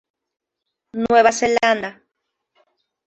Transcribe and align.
Nueva 0.93 1.31
Zelanda. 1.31 2.01